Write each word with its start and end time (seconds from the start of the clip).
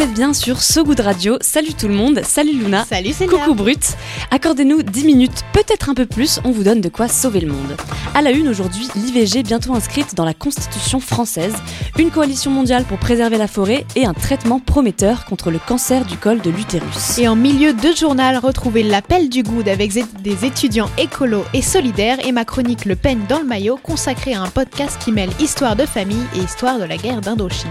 Vous 0.00 0.06
êtes 0.06 0.14
bien 0.14 0.32
sur 0.32 0.62
So 0.62 0.82
Good 0.82 1.00
Radio. 1.00 1.36
Salut 1.42 1.74
tout 1.74 1.86
le 1.86 1.92
monde. 1.92 2.22
Salut 2.24 2.54
Luna. 2.54 2.86
Salut 2.86 3.12
Célia. 3.12 3.40
Coucou 3.40 3.54
Brut. 3.54 3.98
Accordez-nous 4.30 4.82
10 4.82 5.04
minutes, 5.04 5.44
peut-être 5.52 5.90
un 5.90 5.94
peu 5.94 6.06
plus, 6.06 6.40
on 6.42 6.52
vous 6.52 6.62
donne 6.62 6.80
de 6.80 6.88
quoi 6.88 7.06
sauver 7.06 7.40
le 7.40 7.48
monde. 7.48 7.76
À 8.14 8.22
la 8.22 8.30
une 8.30 8.48
aujourd'hui, 8.48 8.88
l'IVG 8.96 9.42
bientôt 9.42 9.74
inscrite 9.74 10.14
dans 10.14 10.24
la 10.24 10.32
Constitution 10.32 11.00
française, 11.00 11.52
une 11.98 12.10
coalition 12.10 12.50
mondiale 12.50 12.84
pour 12.84 12.96
préserver 12.96 13.36
la 13.36 13.46
forêt 13.46 13.84
et 13.94 14.06
un 14.06 14.14
traitement 14.14 14.58
prometteur 14.58 15.26
contre 15.26 15.50
le 15.50 15.58
cancer 15.58 16.06
du 16.06 16.16
col 16.16 16.40
de 16.40 16.48
l'utérus. 16.48 17.18
Et 17.18 17.28
en 17.28 17.36
milieu 17.36 17.74
de 17.74 17.94
journal, 17.94 18.38
retrouvez 18.38 18.82
l'appel 18.82 19.28
du 19.28 19.42
good 19.42 19.68
avec 19.68 19.92
des 20.22 20.46
étudiants 20.46 20.88
écolos 20.96 21.44
et 21.52 21.60
solidaires 21.60 22.24
et 22.26 22.32
ma 22.32 22.46
chronique 22.46 22.86
Le 22.86 22.96
peigne 22.96 23.20
dans 23.28 23.40
le 23.40 23.46
maillot 23.46 23.78
consacrée 23.82 24.32
à 24.32 24.40
un 24.40 24.48
podcast 24.48 24.98
qui 25.04 25.12
mêle 25.12 25.30
histoire 25.40 25.76
de 25.76 25.84
famille 25.84 26.24
et 26.36 26.38
histoire 26.38 26.78
de 26.78 26.84
la 26.84 26.96
guerre 26.96 27.20
d'Indochine. 27.20 27.68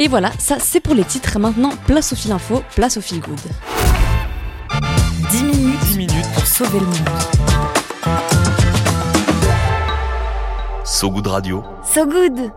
Et 0.00 0.08
voilà, 0.08 0.32
ça 0.38 0.56
c'est 0.58 0.80
pour 0.80 0.94
les 0.94 1.04
titres. 1.04 1.38
Maintenant, 1.38 1.59
place 1.68 2.12
au 2.12 2.16
fil 2.16 2.32
info, 2.32 2.62
place 2.74 2.96
au 2.96 3.00
fil 3.00 3.20
good. 3.20 3.38
10 5.30 5.42
minutes, 5.44 5.80
10 5.80 5.96
minutes 5.96 6.26
pour 6.34 6.46
sauver 6.46 6.80
le 6.80 6.86
monde. 6.86 7.08
So 10.84 11.10
Good 11.10 11.26
Radio. 11.26 11.64
So 11.84 12.06
Good 12.06 12.50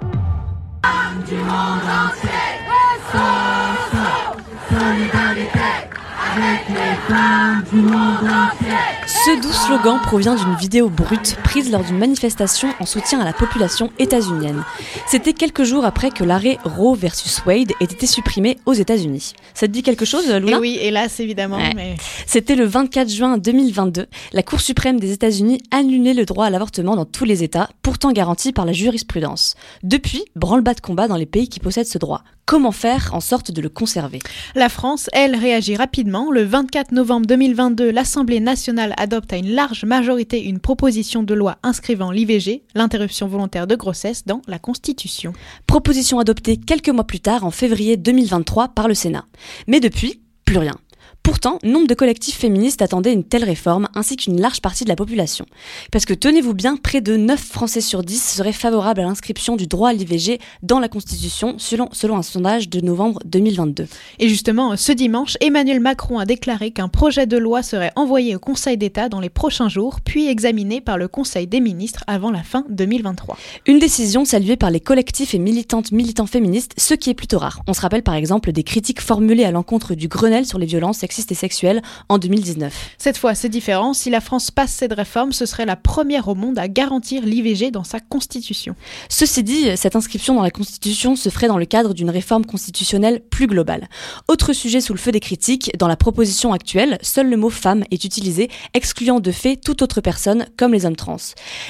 Ce 9.08 9.42
doux 9.42 9.52
slogan 9.52 10.00
provient 10.02 10.36
d'une 10.36 10.56
vidéo 10.56 10.90
brute 10.90 11.38
prise 11.44 11.72
lors 11.72 11.84
d'une 11.84 11.98
manifestation 11.98 12.70
en 12.80 12.86
soutien 12.86 13.20
à 13.20 13.26
la 13.26 13.34
population 13.34 13.92
états-unienne. 14.00 14.64
C'était 15.08 15.34
quelques 15.34 15.64
jours 15.64 15.86
après 15.86 16.10
que 16.10 16.24
l'arrêt 16.24 16.58
Roe 16.64 16.96
versus 16.96 17.46
Wade 17.46 17.72
ait 17.80 17.84
été 17.84 18.08
supprimé 18.08 18.58
aux 18.66 18.74
États-Unis. 18.74 19.34
Ça 19.54 19.68
te 19.68 19.72
dit 19.72 19.84
quelque 19.84 20.06
chose, 20.06 20.28
Luna? 20.28 20.52
Et 20.52 20.56
Eh 20.58 20.60
oui, 20.60 20.78
hélas 20.82 21.20
évidemment. 21.20 21.58
Ouais. 21.58 21.74
Mais... 21.76 21.96
C'était 22.26 22.56
le 22.56 22.66
24 22.66 23.10
juin 23.10 23.38
2022. 23.38 24.08
La 24.32 24.44
Cour 24.44 24.60
suprême 24.60 25.00
des 25.00 25.12
États-Unis 25.12 25.62
annulait 25.72 26.14
le 26.14 26.26
droit 26.26 26.48
à 26.48 26.50
l'avortement 26.50 26.96
dans 26.96 27.06
tous 27.06 27.26
les 27.26 27.44
États, 27.44 27.70
pourtant 27.82 28.12
garanti 28.12 28.54
par 28.54 28.66
la 28.66 28.74
jurisprudence. 28.74 29.56
Depuis, 29.84 30.26
branle-bas 30.36 30.74
de 30.74 30.82
combat 30.82 31.08
dans 31.08 31.18
les 31.18 31.28
pays 31.28 31.48
qui 31.48 31.60
possèdent 31.60 31.86
ce 31.86 32.00
droit. 32.00 32.24
Comment 32.46 32.74
faire 32.74 33.12
en 33.14 33.22
sorte 33.22 33.52
de 33.52 33.62
le 33.62 33.70
conserver? 33.70 34.20
La 34.54 34.68
France, 34.68 35.10
elle, 35.14 35.36
réagit 35.36 35.78
rapidement. 35.78 36.30
Le 36.30 36.44
24 36.44 36.92
novembre 36.92 37.26
2022, 37.26 37.90
l'Assemblée 37.90 38.42
nationale 38.42 38.94
adopte 38.98 39.32
à 39.32 39.38
une 39.38 39.52
large 39.52 39.86
majorité 39.86 40.44
une 40.44 40.60
proposition 40.60 41.24
de 41.24 41.34
loi 41.34 41.58
inscrivant 41.64 42.12
l'IVG, 42.12 42.64
l'interruption 42.76 43.28
volontaire 43.28 43.66
de 43.66 43.78
grossesse, 43.78 44.26
dans 44.26 44.42
la 44.48 44.60
Constitution. 44.60 45.32
Proposition 45.68 46.20
adoptée 46.20 46.58
quelques 46.58 46.90
mois 46.90 47.08
plus 47.08 47.22
tard, 47.22 47.46
en 47.46 47.52
février 47.52 47.96
2023, 47.96 48.70
par 48.70 48.90
le 48.90 48.94
Sénat. 48.94 49.26
Mais 49.68 49.80
depuis, 49.80 50.20
plus 50.44 50.58
rien. 50.58 50.76
Pourtant, 51.24 51.58
nombre 51.64 51.88
de 51.88 51.94
collectifs 51.94 52.38
féministes 52.38 52.82
attendaient 52.82 53.14
une 53.14 53.24
telle 53.24 53.46
réforme, 53.46 53.88
ainsi 53.96 54.18
qu'une 54.18 54.42
large 54.42 54.60
partie 54.60 54.84
de 54.84 54.90
la 54.90 54.98
population. 54.98 55.46
Parce 55.90 56.04
que 56.04 56.14
tenez-vous 56.14 56.54
bien, 56.54 56.76
près 56.76 57.00
de 57.00 57.16
9 57.16 57.40
Français 57.40 57.80
sur 57.80 58.04
10 58.04 58.22
seraient 58.22 58.52
favorables 58.52 59.00
à 59.00 59.04
l'inscription 59.04 59.56
du 59.56 59.66
droit 59.66 59.92
à 59.92 59.94
l'IVG 59.94 60.40
dans 60.64 60.80
la 60.80 60.90
Constitution, 60.90 61.56
selon, 61.60 61.88
selon 61.94 62.18
un 62.18 62.24
sondage 62.24 62.68
de 62.68 62.82
novembre 62.82 63.22
2022. 63.24 63.88
Et 64.20 64.28
justement, 64.28 64.76
ce 64.76 64.92
dimanche, 64.92 65.38
Emmanuel 65.40 65.80
Macron 65.80 66.20
a 66.20 66.26
déclaré 66.26 66.72
qu'un 66.72 66.90
projet 66.90 67.26
de 67.26 67.38
loi 67.38 67.64
serait 67.64 67.94
envoyé 67.96 68.36
au 68.36 68.40
Conseil 68.40 68.78
d'État 68.78 69.08
dans 69.08 69.22
les 69.22 69.30
prochains 69.30 69.70
jours, 69.70 70.02
puis 70.02 70.28
examiné 70.28 70.82
par 70.82 70.98
le 70.98 71.08
Conseil 71.08 71.48
des 71.48 71.62
ministres 71.62 72.04
avant 72.06 72.32
la 72.32 72.44
fin 72.44 72.66
2023. 72.70 73.38
Une 73.66 73.80
décision 73.80 74.26
saluée 74.26 74.58
par 74.58 74.72
les 74.72 74.82
collectifs 74.82 75.34
et 75.34 75.40
militantes 75.40 75.94
militants 75.94 76.28
féministes, 76.28 76.74
ce 76.78 76.96
qui 76.96 77.10
est 77.10 77.14
plutôt 77.14 77.40
rare. 77.40 77.62
On 77.66 77.74
se 77.74 77.80
rappelle 77.80 78.04
par 78.04 78.16
exemple 78.16 78.52
des 78.52 78.64
critiques 78.64 79.00
formulées 79.00 79.46
à 79.46 79.52
l'encontre 79.52 79.96
du 79.96 80.10
Grenelle 80.10 80.46
sur 80.46 80.60
les 80.60 80.66
violences 80.66 81.02
sexistes 81.14 81.32
et 81.32 81.36
sexuelles 81.36 81.82
en 82.10 82.18
2019. 82.18 82.74
Cette 82.98 83.18
fois, 83.18 83.36
c'est 83.36 83.50
différent. 83.50 83.94
Si 83.94 84.10
la 84.10 84.20
France 84.20 84.50
passe 84.50 84.72
cette 84.72 84.94
réforme, 84.94 85.32
ce 85.32 85.46
serait 85.46 85.66
la 85.66 85.76
première 85.76 86.28
au 86.28 86.34
monde 86.34 86.58
à 86.58 86.68
garantir 86.68 87.24
l'IVG 87.24 87.70
dans 87.70 87.84
sa 87.84 88.00
constitution. 88.00 88.76
Ceci 89.10 89.44
dit, 89.44 89.78
cette 89.78 89.96
inscription 89.96 90.34
dans 90.34 90.42
la 90.42 90.50
Constitution 90.50 91.16
se 91.16 91.30
ferait 91.30 91.48
dans 91.48 91.60
le 91.60 91.66
cadre 91.66 91.94
d'une 91.94 92.10
réforme 92.10 92.46
constitutionnelle 92.46 93.22
plus 93.30 93.46
globale. 93.46 93.90
Autre 94.28 94.54
sujet 94.54 94.82
sous 94.82 94.94
le 94.94 95.00
feu 95.00 95.12
des 95.12 95.20
critiques, 95.20 95.72
dans 95.78 95.88
la 95.88 95.96
proposition 95.96 96.52
actuelle, 96.52 96.98
seul 97.04 97.30
le 97.30 97.38
mot 97.38 97.52
femme 97.52 97.84
est 97.92 98.04
utilisé, 98.04 98.50
excluant 98.74 99.20
de 99.20 99.32
fait 99.32 99.56
toute 99.56 99.84
autre 99.84 100.02
personne, 100.02 100.48
comme 100.58 100.74
les 100.74 100.88
hommes 100.88 100.96
trans. 100.96 101.18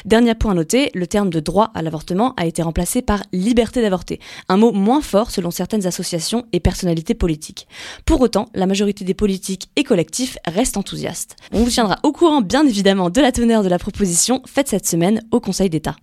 Dernier 0.05 0.35
point 0.35 0.53
à 0.53 0.55
noter, 0.55 0.89
le 0.93 1.05
terme 1.05 1.29
de 1.29 1.41
droit 1.41 1.71
à 1.73 1.81
l'avortement 1.81 2.33
a 2.37 2.45
été 2.45 2.61
remplacé 2.61 3.01
par 3.01 3.23
liberté 3.33 3.81
d'avorter, 3.81 4.19
un 4.47 4.55
mot 4.55 4.71
moins 4.71 5.01
fort 5.01 5.31
selon 5.31 5.51
certaines 5.51 5.85
associations 5.85 6.45
et 6.53 6.61
personnalités 6.61 7.13
politiques. 7.13 7.67
Pour 8.05 8.21
autant, 8.21 8.47
la 8.53 8.67
majorité 8.67 9.03
des 9.03 9.13
politiques 9.13 9.32
et 9.75 9.83
collectifs 9.83 10.37
restent 10.45 10.77
enthousiastes. 10.77 11.35
On 11.51 11.63
vous 11.63 11.69
tiendra 11.69 11.97
au 12.03 12.11
courant 12.11 12.41
bien 12.41 12.65
évidemment 12.65 13.09
de 13.09 13.21
la 13.21 13.31
teneur 13.31 13.63
de 13.63 13.69
la 13.69 13.79
proposition 13.79 14.41
faite 14.45 14.67
cette 14.69 14.87
semaine 14.87 15.21
au 15.31 15.39
Conseil 15.39 15.69
d'État. 15.69 15.95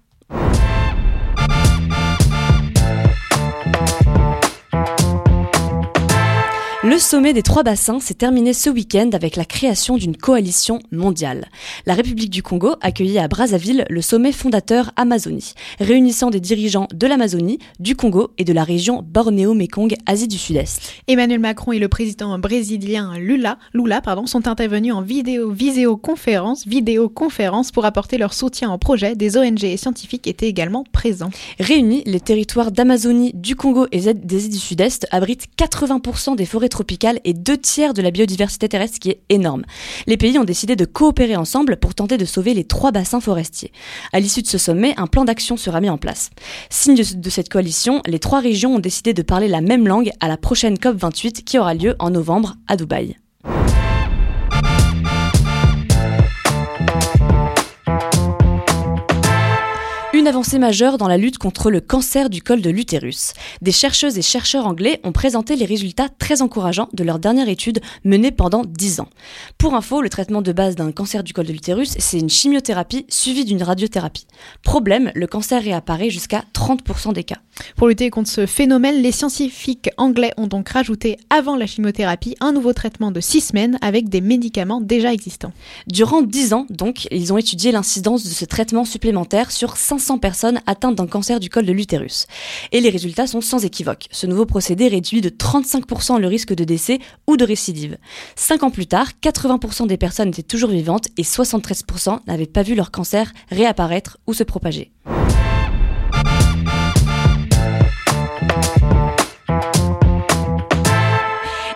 Le 6.90 6.98
sommet 6.98 7.32
des 7.32 7.44
trois 7.44 7.62
bassins 7.62 8.00
s'est 8.00 8.14
terminé 8.14 8.52
ce 8.52 8.68
week-end 8.68 9.10
avec 9.12 9.36
la 9.36 9.44
création 9.44 9.96
d'une 9.96 10.16
coalition 10.16 10.80
mondiale. 10.90 11.46
La 11.86 11.94
République 11.94 12.30
du 12.30 12.42
Congo 12.42 12.74
accueillit 12.80 13.20
à 13.20 13.28
Brazzaville 13.28 13.84
le 13.88 14.02
sommet 14.02 14.32
fondateur 14.32 14.90
Amazonie, 14.96 15.54
réunissant 15.78 16.30
des 16.30 16.40
dirigeants 16.40 16.88
de 16.92 17.06
l'Amazonie, 17.06 17.60
du 17.78 17.94
Congo 17.94 18.32
et 18.38 18.44
de 18.44 18.52
la 18.52 18.64
région 18.64 19.04
Bornéo-Mékong, 19.06 19.94
Asie 20.06 20.26
du 20.26 20.36
Sud-Est. 20.36 20.94
Emmanuel 21.06 21.38
Macron 21.38 21.70
et 21.70 21.78
le 21.78 21.86
président 21.86 22.36
brésilien 22.40 23.16
Lula, 23.16 23.58
Lula 23.72 24.00
pardon, 24.00 24.26
sont 24.26 24.48
intervenus 24.48 24.92
en 24.92 25.00
vidéo, 25.00 25.52
visioconférence, 25.52 26.66
vidéoconférence 26.66 27.70
pour 27.70 27.84
apporter 27.84 28.18
leur 28.18 28.34
soutien 28.34 28.74
au 28.74 28.78
projet. 28.78 29.14
Des 29.14 29.36
ONG 29.36 29.62
et 29.62 29.76
scientifiques 29.76 30.26
étaient 30.26 30.48
également 30.48 30.82
présents. 30.90 31.30
Réunis, 31.60 32.02
les 32.04 32.18
territoires 32.18 32.72
d'Amazonie, 32.72 33.30
du 33.32 33.54
Congo 33.54 33.86
et 33.92 34.12
d'Asie 34.12 34.48
du 34.48 34.58
Sud-Est 34.58 35.06
abritent 35.12 35.46
80% 35.56 36.34
des 36.34 36.46
forêts 36.46 36.68
tropicales 36.68 36.79
et 37.24 37.34
deux 37.34 37.58
tiers 37.58 37.94
de 37.94 38.02
la 38.02 38.10
biodiversité 38.10 38.68
terrestre, 38.68 38.98
qui 38.98 39.10
est 39.10 39.20
énorme. 39.28 39.64
Les 40.06 40.16
pays 40.16 40.38
ont 40.38 40.44
décidé 40.44 40.76
de 40.76 40.84
coopérer 40.84 41.36
ensemble 41.36 41.76
pour 41.76 41.94
tenter 41.94 42.16
de 42.16 42.24
sauver 42.24 42.54
les 42.54 42.64
trois 42.64 42.92
bassins 42.92 43.20
forestiers. 43.20 43.72
À 44.12 44.20
l'issue 44.20 44.42
de 44.42 44.46
ce 44.46 44.58
sommet, 44.58 44.94
un 44.96 45.06
plan 45.06 45.24
d'action 45.24 45.56
sera 45.56 45.80
mis 45.80 45.90
en 45.90 45.98
place. 45.98 46.30
Signe 46.68 46.96
de 46.96 47.30
cette 47.30 47.48
coalition, 47.48 48.02
les 48.06 48.18
trois 48.18 48.40
régions 48.40 48.76
ont 48.76 48.80
décidé 48.80 49.14
de 49.14 49.22
parler 49.22 49.48
la 49.48 49.60
même 49.60 49.86
langue 49.86 50.10
à 50.20 50.28
la 50.28 50.36
prochaine 50.36 50.74
COP28 50.74 51.44
qui 51.44 51.58
aura 51.58 51.74
lieu 51.74 51.94
en 51.98 52.10
novembre 52.10 52.56
à 52.66 52.76
Dubaï. 52.76 53.16
Une 60.20 60.28
avancée 60.28 60.58
majeure 60.58 60.98
dans 60.98 61.08
la 61.08 61.16
lutte 61.16 61.38
contre 61.38 61.70
le 61.70 61.80
cancer 61.80 62.28
du 62.28 62.42
col 62.42 62.60
de 62.60 62.68
l'utérus. 62.68 63.32
Des 63.62 63.72
chercheuses 63.72 64.18
et 64.18 64.22
chercheurs 64.22 64.66
anglais 64.66 65.00
ont 65.02 65.12
présenté 65.12 65.56
les 65.56 65.64
résultats 65.64 66.10
très 66.10 66.42
encourageants 66.42 66.90
de 66.92 67.02
leur 67.04 67.18
dernière 67.18 67.48
étude 67.48 67.80
menée 68.04 68.30
pendant 68.30 68.62
10 68.62 69.00
ans. 69.00 69.08
Pour 69.56 69.74
info, 69.74 70.02
le 70.02 70.10
traitement 70.10 70.42
de 70.42 70.52
base 70.52 70.76
d'un 70.76 70.92
cancer 70.92 71.24
du 71.24 71.32
col 71.32 71.46
de 71.46 71.52
l'utérus, 71.54 71.94
c'est 71.98 72.18
une 72.18 72.28
chimiothérapie 72.28 73.06
suivie 73.08 73.46
d'une 73.46 73.62
radiothérapie. 73.62 74.26
Problème, 74.62 75.10
le 75.14 75.26
cancer 75.26 75.62
réapparaît 75.62 76.10
jusqu'à 76.10 76.44
30% 76.52 77.14
des 77.14 77.24
cas. 77.24 77.38
Pour 77.76 77.88
lutter 77.88 78.10
contre 78.10 78.28
ce 78.28 78.44
phénomène, 78.44 79.00
les 79.00 79.12
scientifiques 79.12 79.88
anglais 79.96 80.32
ont 80.36 80.46
donc 80.48 80.68
rajouté 80.68 81.16
avant 81.30 81.56
la 81.56 81.66
chimiothérapie 81.66 82.36
un 82.40 82.52
nouveau 82.52 82.74
traitement 82.74 83.10
de 83.10 83.20
6 83.20 83.40
semaines 83.40 83.78
avec 83.80 84.10
des 84.10 84.20
médicaments 84.20 84.82
déjà 84.82 85.14
existants. 85.14 85.52
Durant 85.86 86.20
10 86.20 86.52
ans, 86.52 86.66
donc, 86.68 87.08
ils 87.10 87.32
ont 87.32 87.38
étudié 87.38 87.72
l'incidence 87.72 88.22
de 88.22 88.28
ce 88.28 88.44
traitement 88.44 88.84
supplémentaire 88.84 89.50
sur 89.50 89.78
500 89.78 90.09
personnes 90.18 90.60
atteintes 90.66 90.96
d'un 90.96 91.06
cancer 91.06 91.40
du 91.40 91.50
col 91.50 91.66
de 91.66 91.72
l'utérus. 91.72 92.26
Et 92.72 92.80
les 92.80 92.90
résultats 92.90 93.26
sont 93.26 93.40
sans 93.40 93.64
équivoque. 93.64 94.06
Ce 94.10 94.26
nouveau 94.26 94.46
procédé 94.46 94.88
réduit 94.88 95.20
de 95.20 95.28
35% 95.28 96.18
le 96.18 96.28
risque 96.28 96.54
de 96.54 96.64
décès 96.64 96.98
ou 97.26 97.36
de 97.36 97.44
récidive. 97.44 97.98
5 98.36 98.62
ans 98.62 98.70
plus 98.70 98.86
tard, 98.86 99.08
80% 99.22 99.86
des 99.86 99.96
personnes 99.96 100.28
étaient 100.28 100.42
toujours 100.42 100.70
vivantes 100.70 101.08
et 101.16 101.22
73% 101.22 102.20
n'avaient 102.26 102.46
pas 102.46 102.62
vu 102.62 102.74
leur 102.74 102.90
cancer 102.90 103.32
réapparaître 103.50 104.18
ou 104.26 104.34
se 104.34 104.44
propager. 104.44 104.92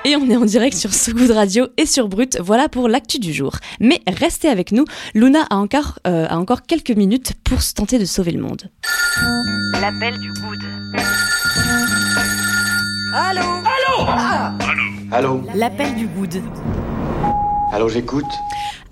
Et 0.07 0.17
on 0.17 0.29
est 0.29 0.37
en 0.37 0.45
direct 0.45 0.77
sur 0.77 0.93
So 0.93 1.13
Good 1.13 1.31
Radio 1.31 1.69
et 1.79 1.87
sur 1.87 2.09
Brut. 2.09 2.37
Voilà 2.39 2.69
pour 2.69 2.89
l'actu 2.89 3.19
du 3.19 3.33
jour. 3.33 3.57
Mais 3.81 4.03
restez 4.07 4.49
avec 4.49 4.71
nous. 4.71 4.85
Luna 5.15 5.47
a 5.49 5.57
encore, 5.57 5.99
euh, 6.07 6.27
a 6.29 6.37
encore 6.37 6.63
quelques 6.63 6.91
minutes 6.91 7.33
pour 7.43 7.63
se 7.63 7.73
tenter 7.73 7.99
de 7.99 8.05
sauver 8.05 8.33
le 8.33 8.43
monde. 8.43 8.71
L'appel 9.81 10.19
du 10.19 10.29
good. 10.29 10.61
Allô 13.15 13.41
Allô 13.41 14.11
Allô 15.11 15.43
L'appel 15.55 15.95
du 15.95 16.07
good. 16.07 16.43
Allô, 17.73 17.89
j'écoute 17.89 18.25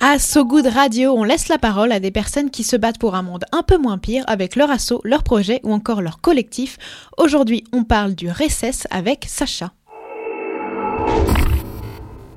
À 0.00 0.18
So 0.18 0.46
Good 0.46 0.66
Radio, 0.66 1.12
on 1.12 1.24
laisse 1.24 1.48
la 1.48 1.58
parole 1.58 1.92
à 1.92 2.00
des 2.00 2.10
personnes 2.10 2.48
qui 2.48 2.64
se 2.64 2.74
battent 2.74 2.98
pour 2.98 3.16
un 3.16 3.22
monde 3.22 3.44
un 3.52 3.62
peu 3.62 3.76
moins 3.76 3.98
pire 3.98 4.24
avec 4.28 4.56
leur 4.56 4.70
assaut, 4.70 5.02
leur 5.04 5.24
projet 5.24 5.60
ou 5.62 5.74
encore 5.74 6.00
leur 6.00 6.22
collectif. 6.22 6.78
Aujourd'hui, 7.18 7.64
on 7.72 7.84
parle 7.84 8.14
du 8.14 8.30
RECES 8.30 8.86
avec 8.90 9.26
Sacha. 9.28 9.72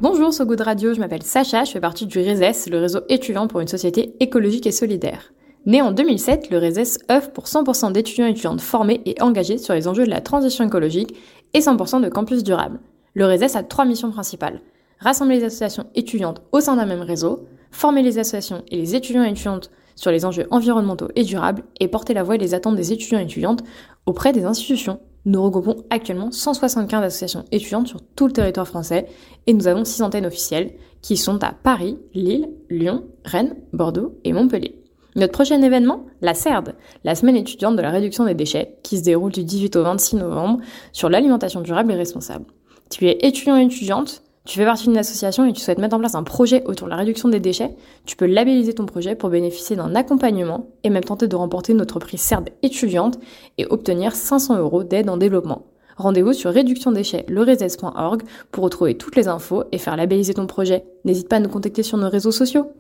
Bonjour 0.02 0.34
So 0.34 0.46
Good 0.46 0.62
Radio, 0.62 0.94
je 0.94 1.00
m'appelle 1.00 1.24
Sacha, 1.24 1.64
je 1.64 1.72
fais 1.72 1.80
partie 1.80 2.06
du 2.06 2.20
RESES, 2.20 2.70
le 2.70 2.80
réseau 2.80 3.00
étudiant 3.10 3.48
pour 3.48 3.62
une 3.62 3.68
société 3.68 4.16
écologique 4.20 4.68
et 4.68 4.72
solidaire. 4.72 5.34
Né 5.66 5.82
en 5.82 5.92
2007, 5.92 6.52
le 6.52 6.58
RESES 6.58 7.00
œuvre 7.10 7.32
pour 7.32 7.46
100% 7.46 7.92
d'étudiants 7.92 8.28
et 8.28 8.32
étudiantes 8.32 8.62
formés 8.62 9.02
et 9.06 9.20
engagés 9.22 9.58
sur 9.58 9.74
les 9.74 9.88
enjeux 9.88 10.06
de 10.06 10.12
la 10.12 10.22
transition 10.22 10.66
écologique 10.66 11.16
et 11.54 11.60
100% 11.60 12.02
de 12.02 12.10
campus 12.10 12.44
durables. 12.44 12.80
Le 13.14 13.26
RESES 13.26 13.56
a 13.56 13.64
trois 13.64 13.86
missions 13.86 14.12
principales. 14.12 14.62
Rassembler 15.00 15.38
les 15.38 15.46
associations 15.46 15.88
étudiantes 15.96 16.42
au 16.52 16.60
sein 16.60 16.76
d'un 16.76 16.86
même 16.86 17.02
réseau, 17.02 17.48
former 17.72 18.04
les 18.04 18.20
associations 18.20 18.64
et 18.70 18.78
les 18.78 18.96
étudiants 18.96 19.24
et 19.24 19.30
étudiantes 19.30 19.72
sur 19.96 20.12
les 20.12 20.26
enjeux 20.26 20.46
environnementaux 20.52 21.08
et 21.16 21.24
durables 21.24 21.64
et 21.80 21.88
porter 21.88 22.14
la 22.14 22.24
voix 22.24 22.36
et 22.36 22.40
les 22.40 22.54
attentes 22.54 22.76
des 22.76 22.94
étudiants 22.94 23.20
et 23.20 23.24
étudiantes 23.24 23.64
auprès 24.06 24.34
des 24.34 24.44
institutions. 24.44 25.00
Nous 25.26 25.42
regroupons 25.42 25.84
actuellement 25.90 26.32
175 26.32 27.04
associations 27.04 27.46
étudiantes 27.52 27.88
sur 27.88 28.02
tout 28.16 28.28
le 28.28 28.34
territoire 28.34 28.68
français 28.68 29.08
et 29.48 29.54
nous 29.54 29.68
avons 29.68 29.84
six 29.84 30.04
antennes 30.04 30.28
officielles 30.28 30.74
qui 31.02 31.18
sont 31.18 31.44
à 31.44 31.52
Paris, 31.52 31.98
Lille, 32.14 32.50
Lyon, 32.70 33.06
Rennes, 33.26 33.56
Bordeaux 33.74 34.20
et 34.24 34.34
Montpellier. 34.34 34.82
Notre 35.16 35.32
prochain 35.32 35.62
événement, 35.62 36.06
la 36.22 36.34
CERD, 36.34 36.76
la 37.04 37.16
semaine 37.16 37.38
étudiante 37.38 37.76
de 37.76 37.82
la 37.82 37.90
réduction 37.90 38.26
des 38.26 38.34
déchets, 38.36 38.76
qui 38.84 38.98
se 38.98 39.04
déroule 39.04 39.32
du 39.32 39.44
18 39.44 39.78
au 39.78 39.84
26 39.84 40.18
novembre 40.18 40.60
sur 40.92 41.10
l'alimentation 41.10 41.62
durable 41.62 41.94
et 41.94 41.96
responsable. 41.96 42.46
Tu 42.92 43.08
es 43.08 43.18
étudiant 43.22 43.58
et 43.58 43.64
étudiante, 43.64 44.22
tu 44.46 44.60
fais 44.60 44.66
partie 44.66 44.86
d'une 44.86 44.98
association 44.98 45.46
et 45.46 45.54
tu 45.54 45.62
souhaites 45.62 45.80
mettre 45.80 45.96
en 45.96 46.00
place 46.00 46.16
un 46.16 46.24
projet 46.24 46.64
autour 46.66 46.88
de 46.88 46.92
la 46.92 46.98
réduction 46.98 47.30
des 47.30 47.40
déchets, 47.40 47.76
tu 48.06 48.16
peux 48.16 48.28
labelliser 48.28 48.74
ton 48.74 48.86
projet 48.86 49.16
pour 49.16 49.30
bénéficier 49.30 49.76
d'un 49.76 49.96
accompagnement 49.96 50.68
et 50.84 50.90
même 50.90 51.04
tenter 51.04 51.28
de 51.28 51.36
remporter 51.36 51.74
notre 51.74 52.00
prix 52.00 52.18
CERD 52.18 52.50
étudiante 52.62 53.20
et 53.58 53.66
obtenir 53.66 54.16
500 54.16 54.60
euros 54.60 54.84
d'aide 54.84 55.10
en 55.10 55.18
développement. 55.18 55.66
Rendez-vous 55.98 56.34
sur 56.34 56.52
réductiondéchets-lereses.org 56.52 58.24
pour 58.52 58.64
retrouver 58.64 58.98
toutes 58.98 59.16
les 59.16 59.28
infos 59.28 59.64
et 59.72 59.78
faire 59.78 59.96
labelliser 59.96 60.34
ton 60.34 60.46
projet. 60.46 60.86
N'hésite 61.06 61.30
pas 61.30 61.38
à 61.38 61.40
nous 61.40 61.50
contacter 61.50 61.84
sur 61.84 61.98
nos 61.98 62.10
réseaux 62.10 62.32
sociaux. 62.32 62.72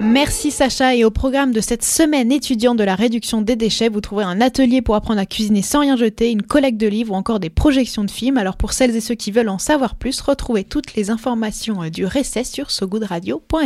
Merci 0.00 0.50
Sacha 0.50 0.94
et 0.94 1.04
au 1.04 1.10
programme 1.10 1.52
de 1.52 1.60
cette 1.60 1.84
semaine 1.84 2.30
étudiante 2.30 2.76
de 2.76 2.84
la 2.84 2.94
réduction 2.94 3.40
des 3.40 3.56
déchets, 3.56 3.88
vous 3.88 4.00
trouverez 4.02 4.24
un 4.24 4.40
atelier 4.40 4.82
pour 4.82 4.94
apprendre 4.94 5.20
à 5.20 5.26
cuisiner 5.26 5.62
sans 5.62 5.80
rien 5.80 5.96
jeter, 5.96 6.30
une 6.30 6.42
collecte 6.42 6.78
de 6.78 6.86
livres 6.86 7.12
ou 7.14 7.16
encore 7.16 7.40
des 7.40 7.48
projections 7.48 8.04
de 8.04 8.10
films. 8.10 8.36
Alors 8.36 8.56
pour 8.56 8.72
celles 8.72 8.94
et 8.94 9.00
ceux 9.00 9.14
qui 9.14 9.30
veulent 9.30 9.48
en 9.48 9.58
savoir 9.58 9.94
plus, 9.94 10.20
retrouvez 10.20 10.64
toutes 10.64 10.94
les 10.94 11.10
informations 11.10 11.82
euh, 11.82 11.90
du 11.90 12.04
récès 12.04 12.44
sur 12.44 12.70
sogoodradio.fr. 12.70 13.56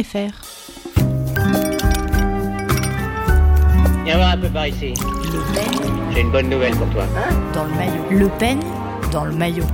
Viens 4.05 4.17
voir 4.17 4.33
un 4.33 4.38
peu 4.38 4.49
par 4.49 4.69
ici. 4.69 4.94
Le 4.94 6.15
J'ai 6.15 6.21
une 6.21 6.31
bonne 6.31 6.49
nouvelle 6.49 6.75
pour 6.76 6.88
toi. 6.91 7.05
dans 7.55 7.65
le 7.65 7.75
maillot. 7.75 8.05
Le 8.11 8.29
peigne 8.38 8.62
dans 9.12 9.25
le 9.25 9.35
maillot. 9.35 9.65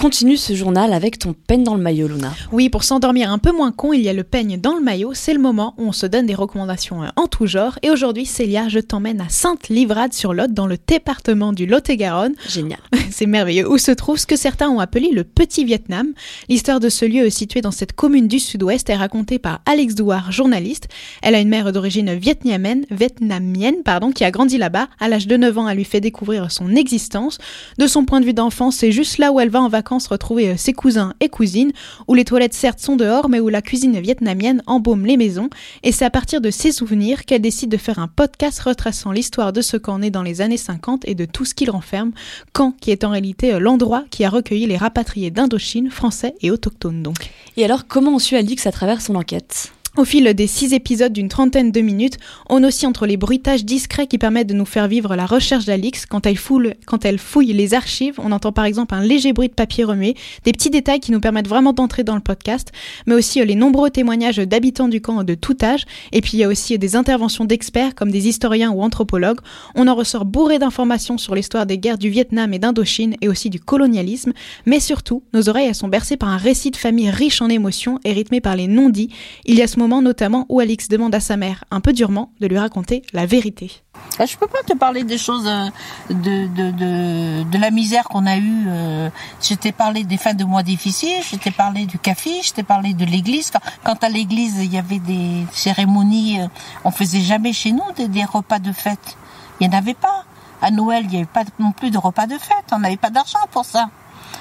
Continue 0.00 0.38
ce 0.38 0.54
journal 0.54 0.94
avec 0.94 1.18
ton 1.18 1.34
peigne 1.34 1.62
dans 1.62 1.74
le 1.74 1.82
maillot, 1.82 2.08
Luna. 2.08 2.32
Oui, 2.52 2.70
pour 2.70 2.84
s'endormir 2.84 3.30
un 3.30 3.36
peu 3.36 3.52
moins 3.52 3.70
con, 3.70 3.92
il 3.92 4.00
y 4.00 4.08
a 4.08 4.14
le 4.14 4.24
peigne 4.24 4.58
dans 4.58 4.74
le 4.74 4.80
maillot. 4.80 5.10
C'est 5.12 5.34
le 5.34 5.38
moment 5.38 5.74
où 5.76 5.84
on 5.84 5.92
se 5.92 6.06
donne 6.06 6.24
des 6.24 6.34
recommandations 6.34 7.02
euh, 7.02 7.08
en 7.16 7.26
tout 7.26 7.44
genre. 7.44 7.78
Et 7.82 7.90
aujourd'hui, 7.90 8.24
Célia, 8.24 8.70
je 8.70 8.78
t'emmène 8.78 9.20
à 9.20 9.28
Sainte-Livrade-sur-Lot, 9.28 10.54
dans 10.54 10.66
le 10.66 10.78
département 10.86 11.52
du 11.52 11.66
Lot-et-Garonne. 11.66 12.32
Génial. 12.48 12.78
C'est 13.10 13.26
merveilleux. 13.26 13.70
Où 13.70 13.76
se 13.76 13.90
trouve 13.90 14.16
ce 14.16 14.26
que 14.26 14.36
certains 14.36 14.70
ont 14.70 14.80
appelé 14.80 15.10
le 15.12 15.22
Petit 15.22 15.66
Vietnam. 15.66 16.14
L'histoire 16.48 16.80
de 16.80 16.88
ce 16.88 17.04
lieu 17.04 17.28
situé 17.28 17.60
dans 17.60 17.70
cette 17.70 17.92
commune 17.92 18.26
du 18.26 18.38
sud-ouest 18.38 18.88
est 18.88 18.96
racontée 18.96 19.38
par 19.38 19.60
Alex 19.66 19.96
Douard, 19.96 20.32
journaliste. 20.32 20.88
Elle 21.20 21.34
a 21.34 21.40
une 21.40 21.50
mère 21.50 21.72
d'origine 21.72 22.14
vietnamienne, 22.14 22.86
vietnamienne 22.90 23.82
pardon, 23.84 24.12
qui 24.12 24.24
a 24.24 24.30
grandi 24.30 24.56
là-bas. 24.56 24.88
À 24.98 25.10
l'âge 25.10 25.26
de 25.26 25.36
9 25.36 25.58
ans, 25.58 25.68
elle 25.68 25.76
lui 25.76 25.84
fait 25.84 26.00
découvrir 26.00 26.50
son 26.50 26.74
existence. 26.74 27.36
De 27.76 27.86
son 27.86 28.06
point 28.06 28.20
de 28.20 28.24
vue 28.24 28.32
d'enfant, 28.32 28.70
c'est 28.70 28.92
juste 28.92 29.18
là 29.18 29.30
où 29.30 29.40
elle 29.40 29.50
va 29.50 29.60
en 29.60 29.68
vacances 29.68 29.89
retrouver 29.98 30.50
euh, 30.50 30.56
ses 30.56 30.72
cousins 30.72 31.14
et 31.20 31.28
cousines, 31.28 31.72
où 32.08 32.14
les 32.14 32.24
toilettes 32.24 32.54
certes 32.54 32.80
sont 32.80 32.96
dehors, 32.96 33.28
mais 33.28 33.40
où 33.40 33.48
la 33.48 33.62
cuisine 33.62 33.98
vietnamienne 34.00 34.62
embaume 34.66 35.06
les 35.06 35.16
maisons. 35.16 35.50
Et 35.82 35.92
c'est 35.92 36.04
à 36.04 36.10
partir 36.10 36.40
de 36.40 36.50
ces 36.50 36.72
souvenirs 36.72 37.24
qu'elle 37.24 37.42
décide 37.42 37.70
de 37.70 37.76
faire 37.76 37.98
un 37.98 38.08
podcast 38.08 38.60
retraçant 38.60 39.12
l'histoire 39.12 39.52
de 39.52 39.60
ce 39.60 39.76
camp 39.76 39.98
né 39.98 40.10
dans 40.10 40.22
les 40.22 40.40
années 40.40 40.56
50 40.56 41.02
et 41.06 41.14
de 41.14 41.24
tout 41.24 41.44
ce 41.44 41.54
qu'il 41.54 41.70
renferme. 41.70 42.12
Camp 42.52 42.74
qui 42.80 42.90
est 42.90 43.04
en 43.04 43.10
réalité 43.10 43.54
euh, 43.54 43.58
l'endroit 43.58 44.04
qui 44.10 44.24
a 44.24 44.30
recueilli 44.30 44.66
les 44.66 44.76
rapatriés 44.76 45.30
d'Indochine, 45.30 45.90
français 45.90 46.34
et 46.40 46.50
autochtones 46.50 47.02
donc. 47.02 47.30
Et 47.56 47.64
alors, 47.64 47.86
comment 47.86 48.14
on 48.14 48.18
suit 48.18 48.36
Alix 48.36 48.66
à 48.66 48.72
travers 48.72 49.00
son 49.00 49.14
enquête? 49.14 49.72
Au 49.96 50.04
fil 50.04 50.32
des 50.34 50.46
six 50.46 50.72
épisodes 50.72 51.12
d'une 51.12 51.28
trentaine 51.28 51.72
de 51.72 51.80
minutes, 51.80 52.16
on 52.48 52.62
oscille 52.62 52.86
entre 52.86 53.06
les 53.06 53.16
bruitages 53.16 53.64
discrets 53.64 54.06
qui 54.06 54.18
permettent 54.18 54.46
de 54.46 54.54
nous 54.54 54.64
faire 54.64 54.86
vivre 54.86 55.16
la 55.16 55.26
recherche 55.26 55.64
d'Alix. 55.64 56.06
Quand 56.06 56.26
elle, 56.26 56.38
quand 56.86 57.04
elle 57.04 57.18
fouille 57.18 57.52
les 57.52 57.74
archives, 57.74 58.14
on 58.18 58.30
entend 58.30 58.52
par 58.52 58.66
exemple 58.66 58.94
un 58.94 59.02
léger 59.02 59.32
bruit 59.32 59.48
de 59.48 59.54
papier 59.54 59.82
remué, 59.82 60.14
des 60.44 60.52
petits 60.52 60.70
détails 60.70 61.00
qui 61.00 61.10
nous 61.10 61.18
permettent 61.18 61.48
vraiment 61.48 61.72
d'entrer 61.72 62.04
dans 62.04 62.14
le 62.14 62.20
podcast, 62.20 62.70
mais 63.06 63.14
aussi 63.14 63.44
les 63.44 63.56
nombreux 63.56 63.90
témoignages 63.90 64.36
d'habitants 64.36 64.86
du 64.86 65.00
camp 65.00 65.24
de 65.24 65.34
tout 65.34 65.56
âge. 65.60 65.86
Et 66.12 66.20
puis 66.20 66.34
il 66.34 66.40
y 66.40 66.44
a 66.44 66.48
aussi 66.48 66.78
des 66.78 66.94
interventions 66.94 67.44
d'experts 67.44 67.96
comme 67.96 68.12
des 68.12 68.28
historiens 68.28 68.70
ou 68.70 68.82
anthropologues. 68.82 69.40
On 69.74 69.88
en 69.88 69.96
ressort 69.96 70.24
bourré 70.24 70.60
d'informations 70.60 71.18
sur 71.18 71.34
l'histoire 71.34 71.66
des 71.66 71.78
guerres 71.78 71.98
du 71.98 72.10
Vietnam 72.10 72.54
et 72.54 72.60
d'Indochine 72.60 73.16
et 73.22 73.28
aussi 73.28 73.50
du 73.50 73.58
colonialisme. 73.58 74.34
Mais 74.66 74.78
surtout, 74.78 75.24
nos 75.34 75.48
oreilles 75.48 75.74
sont 75.74 75.88
bercées 75.88 76.16
par 76.16 76.28
un 76.28 76.36
récit 76.36 76.70
de 76.70 76.76
famille 76.76 77.10
riche 77.10 77.42
en 77.42 77.48
émotions 77.48 77.98
et 78.04 78.12
rythmé 78.12 78.40
par 78.40 78.54
les 78.54 78.68
non-dits. 78.68 79.10
Il 79.46 79.56
y 79.56 79.62
a 79.62 79.66
ce 79.66 79.79
moment 79.80 80.02
notamment 80.02 80.46
où 80.48 80.60
Alix 80.60 80.88
demande 80.88 81.14
à 81.14 81.20
sa 81.20 81.36
mère, 81.36 81.64
un 81.70 81.80
peu 81.80 81.92
durement, 81.92 82.30
de 82.40 82.46
lui 82.46 82.58
raconter 82.58 83.02
la 83.12 83.26
vérité. 83.26 83.82
Euh, 84.20 84.26
Je 84.26 84.36
peux 84.36 84.46
pas 84.46 84.62
te 84.66 84.74
parler 84.76 85.02
des 85.04 85.18
choses 85.18 85.46
euh, 85.46 85.68
de, 86.10 86.46
de, 86.46 87.44
de, 87.44 87.58
la 87.58 87.70
misère 87.70 88.04
qu'on 88.04 88.26
a 88.26 88.36
eue. 88.36 88.64
euh, 88.68 89.08
Je 89.42 89.54
t'ai 89.54 89.72
parlé 89.72 90.04
des 90.04 90.16
fins 90.16 90.34
de 90.34 90.44
mois 90.44 90.62
difficiles, 90.62 91.22
je 91.30 91.36
t'ai 91.36 91.50
parlé 91.50 91.86
du 91.86 91.98
café, 91.98 92.30
je 92.42 92.52
t'ai 92.52 92.62
parlé 92.62 92.94
de 92.94 93.04
l'église. 93.04 93.50
Quand 93.84 94.02
à 94.04 94.08
l'église, 94.08 94.56
il 94.58 94.72
y 94.72 94.78
avait 94.78 94.98
des 94.98 95.44
cérémonies, 95.52 96.40
euh, 96.40 96.46
on 96.84 96.90
faisait 96.90 97.20
jamais 97.20 97.52
chez 97.52 97.72
nous 97.72 97.90
des, 97.96 98.08
des 98.08 98.24
repas 98.24 98.58
de 98.58 98.72
fête. 98.72 99.16
Il 99.60 99.68
n'y 99.68 99.74
en 99.74 99.78
avait 99.78 99.94
pas. 99.94 100.24
À 100.62 100.70
Noël, 100.70 101.04
il 101.04 101.10
n'y 101.10 101.16
avait 101.16 101.24
pas 101.26 101.44
non 101.58 101.72
plus 101.72 101.90
de 101.90 101.96
repas 101.98 102.26
de 102.26 102.34
fête. 102.38 102.66
On 102.72 102.78
n'avait 102.80 102.98
pas 102.98 103.08
d'argent 103.10 103.38
pour 103.50 103.64
ça. 103.64 103.88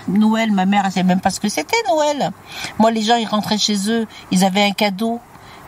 Noël, 0.07 0.51
ma 0.51 0.65
mère, 0.65 0.83
elle 0.85 0.91
savait 0.91 1.03
même 1.03 1.21
pas 1.21 1.29
ce 1.29 1.39
que 1.39 1.49
c'était 1.49 1.77
Noël. 1.87 2.31
Moi, 2.77 2.91
les 2.91 3.01
gens, 3.01 3.15
ils 3.15 3.25
rentraient 3.27 3.57
chez 3.57 3.89
eux, 3.89 4.05
ils 4.31 4.43
avaient 4.43 4.63
un 4.63 4.71
cadeau, 4.71 5.19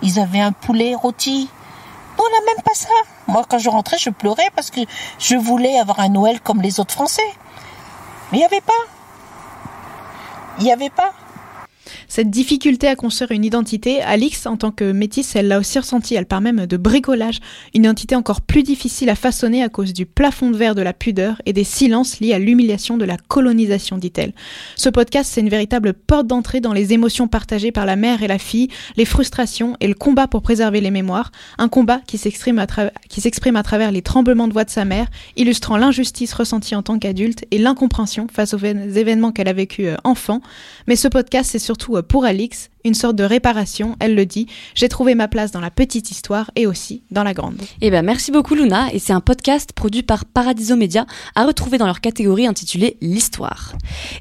ils 0.01 0.19
avaient 0.19 0.39
un 0.39 0.51
poulet 0.51 0.95
rôti. 0.95 1.49
On 2.17 2.23
n'a 2.23 2.45
même 2.53 2.63
pas 2.63 2.73
ça. 2.73 2.89
Moi, 3.27 3.43
quand 3.47 3.59
je 3.59 3.69
rentrais, 3.69 3.97
je 3.97 4.09
pleurais 4.09 4.49
parce 4.55 4.69
que 4.69 4.81
je 5.19 5.35
voulais 5.35 5.79
avoir 5.79 5.99
un 5.99 6.09
Noël 6.09 6.41
comme 6.41 6.61
les 6.61 6.79
autres 6.79 6.93
Français. 6.93 7.21
Mais 8.31 8.37
il 8.37 8.41
n'y 8.41 8.45
avait 8.45 8.61
pas. 8.61 8.73
Il 10.59 10.65
n'y 10.65 10.71
avait 10.71 10.89
pas. 10.89 11.13
Cette 12.07 12.29
difficulté 12.29 12.87
à 12.87 12.95
construire 12.95 13.31
une 13.31 13.45
identité, 13.45 14.01
Alix, 14.01 14.45
en 14.45 14.57
tant 14.57 14.71
que 14.71 14.91
métisse, 14.91 15.35
elle 15.35 15.47
l'a 15.47 15.59
aussi 15.59 15.79
ressenti. 15.79 16.15
Elle 16.15 16.25
parle 16.25 16.43
même 16.43 16.65
de 16.65 16.77
bricolage, 16.77 17.39
une 17.73 17.83
identité 17.83 18.15
encore 18.15 18.41
plus 18.41 18.63
difficile 18.63 19.09
à 19.09 19.15
façonner 19.15 19.63
à 19.63 19.69
cause 19.69 19.93
du 19.93 20.05
plafond 20.05 20.51
de 20.51 20.57
verre 20.57 20.75
de 20.75 20.81
la 20.81 20.93
pudeur 20.93 21.41
et 21.45 21.53
des 21.53 21.63
silences 21.63 22.19
liés 22.19 22.33
à 22.33 22.39
l'humiliation 22.39 22.97
de 22.97 23.05
la 23.05 23.17
colonisation, 23.17 23.97
dit-elle. 23.97 24.33
Ce 24.75 24.89
podcast, 24.89 25.31
c'est 25.33 25.41
une 25.41 25.49
véritable 25.49 25.93
porte 25.93 26.27
d'entrée 26.27 26.61
dans 26.61 26.73
les 26.73 26.93
émotions 26.93 27.27
partagées 27.27 27.71
par 27.71 27.85
la 27.85 27.95
mère 27.95 28.21
et 28.21 28.27
la 28.27 28.37
fille, 28.37 28.67
les 28.97 29.05
frustrations 29.05 29.75
et 29.79 29.87
le 29.87 29.95
combat 29.95 30.27
pour 30.27 30.41
préserver 30.43 30.81
les 30.81 30.91
mémoires. 30.91 31.31
Un 31.57 31.69
combat 31.69 32.01
qui 32.05 32.17
s'exprime 32.17 32.59
à, 32.59 32.65
tra- 32.65 32.91
à 32.91 33.63
travers 33.63 33.91
les 33.91 34.01
tremblements 34.03 34.47
de 34.47 34.53
voix 34.53 34.65
de 34.65 34.69
sa 34.69 34.85
mère, 34.85 35.07
illustrant 35.35 35.77
l'injustice 35.77 36.33
ressentie 36.33 36.75
en 36.75 36.83
tant 36.83 36.99
qu'adulte 36.99 37.45
et 37.49 37.57
l'incompréhension 37.57 38.27
face 38.31 38.53
aux 38.53 38.57
vé- 38.57 38.95
événements 38.97 39.31
qu'elle 39.31 39.47
a 39.47 39.53
vécu 39.53 39.87
euh, 39.87 39.95
enfant. 40.03 40.41
Mais 40.85 40.95
ce 40.95 41.07
podcast, 41.07 41.49
c'est 41.51 41.59
surtout 41.59 41.80
euh, 41.89 42.01
pour 42.01 42.25
Alix 42.25 42.69
une 42.83 42.93
sorte 42.95 43.15
de 43.15 43.23
réparation, 43.23 43.95
elle 43.99 44.15
le 44.15 44.25
dit. 44.25 44.47
J'ai 44.73 44.89
trouvé 44.89 45.13
ma 45.13 45.27
place 45.27 45.51
dans 45.51 45.59
la 45.59 45.69
petite 45.69 46.09
histoire 46.09 46.49
et 46.55 46.65
aussi 46.65 47.03
dans 47.11 47.23
la 47.23 47.33
grande. 47.33 47.61
Eh 47.81 47.91
ben 47.91 48.03
merci 48.03 48.31
beaucoup 48.31 48.55
Luna 48.55 48.91
et 48.91 48.99
c'est 48.99 49.13
un 49.13 49.21
podcast 49.21 49.71
produit 49.73 50.01
par 50.01 50.25
Paradiso 50.25 50.75
Media 50.75 51.05
à 51.35 51.45
retrouver 51.45 51.77
dans 51.77 51.85
leur 51.85 52.01
catégorie 52.01 52.47
intitulée 52.47 52.97
l'histoire. 53.01 53.73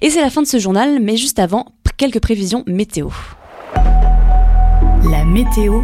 Et 0.02 0.10
c'est 0.10 0.20
la 0.20 0.30
fin 0.30 0.42
de 0.42 0.46
ce 0.46 0.58
journal 0.58 1.00
mais 1.00 1.16
juste 1.16 1.38
avant 1.38 1.72
quelques 1.96 2.20
prévisions 2.20 2.64
météo. 2.66 3.08
La 5.10 5.24
météo 5.24 5.82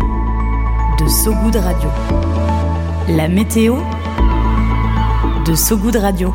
de 0.99 1.09
So 1.09 1.33
Good 1.33 1.56
Radio. 1.56 1.90
La 3.09 3.28
météo 3.28 3.76
de 5.47 5.54
So 5.54 5.76
Good 5.76 5.97
Radio. 5.97 6.33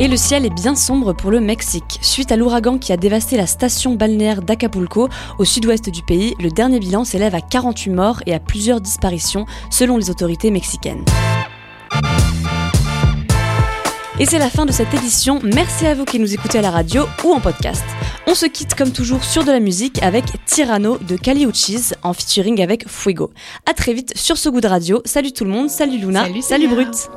Et 0.00 0.06
le 0.06 0.16
ciel 0.16 0.46
est 0.46 0.54
bien 0.54 0.76
sombre 0.76 1.12
pour 1.12 1.32
le 1.32 1.40
Mexique. 1.40 1.98
Suite 2.02 2.30
à 2.30 2.36
l'ouragan 2.36 2.78
qui 2.78 2.92
a 2.92 2.96
dévasté 2.96 3.36
la 3.36 3.48
station 3.48 3.96
balnéaire 3.96 4.42
d'Acapulco, 4.42 5.08
au 5.40 5.44
sud-ouest 5.44 5.90
du 5.90 6.02
pays, 6.02 6.36
le 6.38 6.50
dernier 6.50 6.78
bilan 6.78 7.02
s'élève 7.02 7.34
à 7.34 7.40
48 7.40 7.90
morts 7.90 8.20
et 8.24 8.32
à 8.32 8.38
plusieurs 8.38 8.80
disparitions 8.80 9.44
selon 9.70 9.96
les 9.96 10.08
autorités 10.08 10.52
mexicaines. 10.52 11.04
Et 14.20 14.26
c'est 14.26 14.38
la 14.38 14.50
fin 14.50 14.66
de 14.66 14.72
cette 14.72 14.94
édition. 14.94 15.40
Merci 15.42 15.86
à 15.86 15.94
vous 15.94 16.04
qui 16.04 16.20
nous 16.20 16.32
écoutez 16.32 16.58
à 16.58 16.62
la 16.62 16.70
radio 16.70 17.04
ou 17.24 17.32
en 17.32 17.40
podcast. 17.40 17.84
On 18.28 18.34
se 18.34 18.46
quitte 18.46 18.76
comme 18.76 18.92
toujours 18.92 19.24
sur 19.24 19.42
de 19.42 19.50
la 19.50 19.60
musique 19.60 20.00
avec 20.02 20.24
Tyranno 20.46 20.98
de 20.98 21.16
Kali 21.16 21.44
Uchis 21.44 21.90
en 22.04 22.12
featuring 22.12 22.62
avec 22.62 22.88
Fuego. 22.88 23.32
A 23.68 23.74
très 23.74 23.94
vite 23.94 24.16
sur 24.16 24.38
ce 24.38 24.48
goût 24.48 24.60
de 24.60 24.68
radio. 24.68 25.02
Salut 25.04 25.32
tout 25.32 25.44
le 25.44 25.50
monde, 25.50 25.70
salut 25.70 25.98
Luna, 25.98 26.26
Salut. 26.40 26.68
Brut. 26.68 27.10